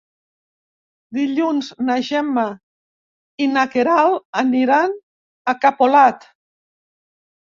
Dilluns 1.17 1.67
na 1.89 1.97
Gemma 2.07 2.45
i 3.45 3.49
na 3.57 3.65
Queralt 3.73 4.23
aniran 4.43 4.97
a 5.55 5.55
Capolat. 5.67 6.27